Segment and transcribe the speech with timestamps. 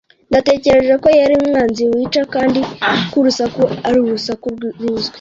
[0.31, 2.59] natekereje ko yari umwanzi wica kandi
[3.11, 4.47] ko urusaku ari urusaku
[4.83, 5.09] ruzwi.